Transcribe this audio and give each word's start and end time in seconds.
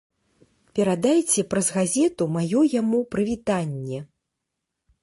Перадайце 0.79 1.43
праз 1.51 1.67
газету 1.77 2.23
маё 2.39 2.65
яму 2.81 2.99
прывітанне! 3.13 3.99